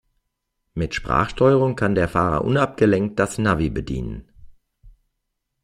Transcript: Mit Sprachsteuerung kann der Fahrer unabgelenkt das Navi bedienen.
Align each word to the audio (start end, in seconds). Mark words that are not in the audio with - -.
Mit 0.73 0.95
Sprachsteuerung 0.95 1.75
kann 1.75 1.93
der 1.93 2.07
Fahrer 2.09 2.43
unabgelenkt 2.43 3.19
das 3.19 3.37
Navi 3.37 3.69
bedienen. 3.69 4.27